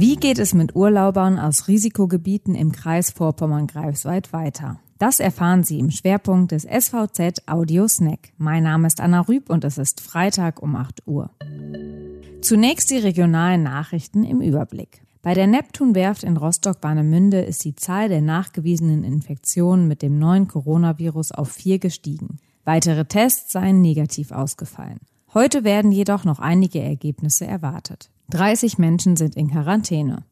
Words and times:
Wie 0.00 0.14
geht 0.14 0.38
es 0.38 0.54
mit 0.54 0.76
Urlaubern 0.76 1.40
aus 1.40 1.66
Risikogebieten 1.66 2.54
im 2.54 2.70
Kreis 2.70 3.10
Vorpommern-Greifswald 3.10 4.32
weiter? 4.32 4.78
Das 5.00 5.18
erfahren 5.18 5.64
Sie 5.64 5.80
im 5.80 5.90
Schwerpunkt 5.90 6.52
des 6.52 6.62
SVZ 6.62 7.48
Audio 7.48 7.88
Snack. 7.88 8.32
Mein 8.38 8.62
Name 8.62 8.86
ist 8.86 9.00
Anna 9.00 9.22
Rüb 9.22 9.50
und 9.50 9.64
es 9.64 9.76
ist 9.76 10.00
Freitag 10.00 10.62
um 10.62 10.76
8 10.76 11.08
Uhr. 11.08 11.30
Zunächst 12.42 12.90
die 12.90 12.98
regionalen 12.98 13.64
Nachrichten 13.64 14.22
im 14.22 14.40
Überblick. 14.40 15.02
Bei 15.20 15.34
der 15.34 15.48
Neptunwerft 15.48 16.22
in 16.22 16.36
Rostock-Warnemünde 16.36 17.40
ist 17.40 17.64
die 17.64 17.74
Zahl 17.74 18.08
der 18.08 18.22
nachgewiesenen 18.22 19.02
Infektionen 19.02 19.88
mit 19.88 20.02
dem 20.02 20.20
neuen 20.20 20.46
Coronavirus 20.46 21.32
auf 21.32 21.50
vier 21.50 21.80
gestiegen. 21.80 22.38
Weitere 22.64 23.04
Tests 23.04 23.50
seien 23.50 23.80
negativ 23.80 24.30
ausgefallen. 24.30 25.00
Heute 25.34 25.64
werden 25.64 25.90
jedoch 25.90 26.22
noch 26.22 26.38
einige 26.38 26.80
Ergebnisse 26.80 27.48
erwartet. 27.48 28.10
30 28.30 28.76
Menschen 28.76 29.16
sind 29.16 29.36
in 29.36 29.50
Quarantäne. 29.50 30.24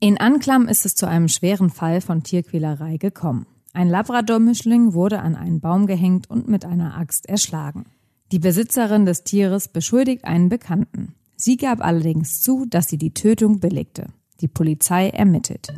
In 0.00 0.18
Anklam 0.18 0.68
ist 0.68 0.86
es 0.86 0.94
zu 0.94 1.06
einem 1.06 1.28
schweren 1.28 1.68
Fall 1.68 2.00
von 2.00 2.22
Tierquälerei 2.22 2.96
gekommen. 2.96 3.46
Ein 3.74 3.88
Labrador-Mischling 3.88 4.94
wurde 4.94 5.20
an 5.20 5.34
einen 5.34 5.60
Baum 5.60 5.86
gehängt 5.86 6.30
und 6.30 6.48
mit 6.48 6.64
einer 6.64 6.96
Axt 6.96 7.26
erschlagen. 7.26 7.84
Die 8.32 8.38
Besitzerin 8.38 9.04
des 9.04 9.24
Tieres 9.24 9.68
beschuldigt 9.68 10.24
einen 10.24 10.48
Bekannten. 10.48 11.14
Sie 11.36 11.56
gab 11.56 11.84
allerdings 11.84 12.40
zu, 12.40 12.64
dass 12.64 12.88
sie 12.88 12.98
die 12.98 13.12
Tötung 13.12 13.60
billigte. 13.60 14.06
Die 14.40 14.48
Polizei 14.48 15.10
ermittelt. 15.10 15.68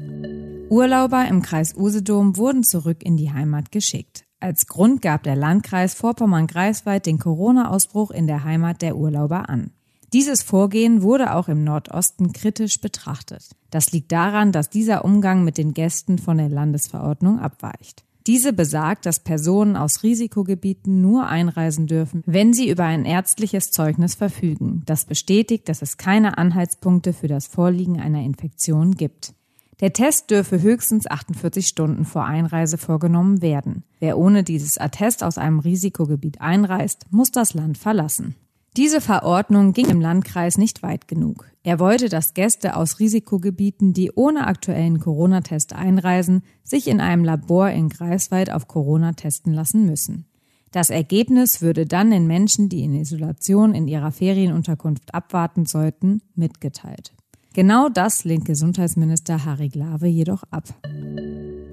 Urlauber 0.69 1.27
im 1.29 1.43
Kreis 1.43 1.75
Usedom 1.77 2.37
wurden 2.37 2.63
zurück 2.63 3.03
in 3.03 3.17
die 3.17 3.33
Heimat 3.33 3.73
geschickt. 3.73 4.25
Als 4.39 4.67
Grund 4.67 5.03
gab 5.03 5.25
der 5.25 5.35
Landkreis 5.37 5.95
Vorpommern-Greifswald 5.95 7.07
den 7.07 7.19
Corona-Ausbruch 7.19 8.11
in 8.11 8.27
der 8.27 8.45
Heimat 8.45 8.83
der 8.83 8.97
Urlauber 8.97 9.49
an. 9.49 9.73
Dieses 10.13 10.43
Vorgehen 10.43 11.03
wurde 11.03 11.35
auch 11.35 11.49
im 11.49 11.65
Nordosten 11.65 12.33
kritisch 12.33 12.81
betrachtet. 12.81 13.51
Das 13.71 13.93
liegt 13.93 14.13
daran, 14.13 14.53
dass 14.53 14.71
dieser 14.71 15.05
Umgang 15.05 15.45
mit 15.45 15.59
den 15.59 15.75
Gästen 15.75 16.19
von 16.19 16.39
der 16.39 16.49
Landesverordnung 16.49 17.41
abweicht. 17.41 18.05
Diese 18.27 18.53
besagt, 18.53 19.07
dass 19.07 19.21
Personen 19.21 19.77
aus 19.77 20.03
Risikogebieten 20.03 21.01
nur 21.01 21.27
einreisen 21.29 21.87
dürfen, 21.87 22.25
wenn 22.27 22.53
sie 22.53 22.69
über 22.69 22.85
ein 22.85 23.05
ärztliches 23.05 23.71
Zeugnis 23.71 24.17
verfügen, 24.17 24.83
das 24.87 25.05
bestätigt, 25.05 25.69
dass 25.69 25.81
es 25.81 25.97
keine 25.97 26.37
Anhaltspunkte 26.37 27.13
für 27.13 27.29
das 27.29 27.47
Vorliegen 27.47 28.01
einer 28.01 28.23
Infektion 28.23 28.97
gibt. 28.97 29.33
Der 29.81 29.93
Test 29.93 30.31
dürfe 30.31 30.61
höchstens 30.61 31.07
48 31.07 31.69
Stunden 31.69 32.05
vor 32.05 32.25
Einreise 32.25 32.79
vorgenommen 32.79 33.43
werden. 33.43 33.85
Wer 34.01 34.19
ohne 34.19 34.43
dieses 34.43 34.79
Attest 34.79 35.23
aus 35.23 35.39
einem 35.39 35.61
Risikogebiet 35.61 36.41
einreist, 36.41 37.07
muss 37.11 37.31
das 37.31 37.55
Land 37.55 37.77
verlassen. 37.77 38.35
Diese 38.77 39.01
Verordnung 39.01 39.73
ging 39.73 39.89
im 39.89 40.03
Landkreis 40.03 40.59
nicht 40.59 40.83
weit 40.83 41.09
genug. 41.09 41.47
Er 41.63 41.81
wollte, 41.81 42.11
dass 42.11 42.35
Gäste 42.35 42.77
aus 42.77 43.01
Risikogebieten, 43.01 43.95
die 43.95 44.13
ohne 44.15 44.47
aktuellen 44.47 45.01
Corona-Test 45.01 45.73
einreisen, 45.73 46.43
sich 46.63 46.87
in 46.87 47.01
einem 47.01 47.25
Labor 47.25 47.71
in 47.71 47.89
Greifswald 47.89 48.53
auf 48.53 48.69
Corona 48.69 49.15
testen 49.15 49.55
lassen 49.55 49.87
müssen. 49.87 50.27
Das 50.73 50.91
Ergebnis 50.91 51.63
würde 51.63 51.87
dann 51.87 52.11
den 52.11 52.27
Menschen, 52.27 52.69
die 52.69 52.83
in 52.83 52.95
Isolation 52.95 53.75
in 53.75 53.89
ihrer 53.89 54.13
Ferienunterkunft 54.13 55.15
abwarten 55.15 55.65
sollten, 55.65 56.21
mitgeteilt. 56.35 57.15
Genau 57.55 57.89
das 57.89 58.25
lehnt 58.25 58.45
Gesundheitsminister 58.45 59.47
Harry 59.47 59.71
Glawe 59.71 60.07
jedoch 60.07 60.43
ab. 60.51 60.65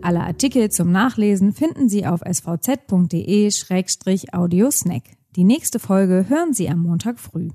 Alle 0.02 0.22
Artikel 0.22 0.72
zum 0.72 0.94
Nachlesen 0.94 1.52
finden 1.52 1.90
Sie 1.90 2.08
auf 2.08 2.22
svz.de-audiosnack. 2.22 5.04
Die 5.36 5.44
nächste 5.44 5.80
Folge 5.80 6.28
hören 6.30 6.53
Sie 6.53 6.70
am 6.70 6.80
Montag 6.80 7.20
früh. 7.20 7.50